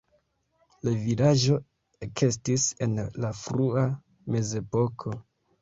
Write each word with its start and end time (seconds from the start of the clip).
La 0.87 0.93
vilaĝo 1.01 1.57
ekestis 2.07 2.65
en 2.87 2.97
la 3.27 3.31
frua 3.43 3.85
Mezepoko. 4.37 5.19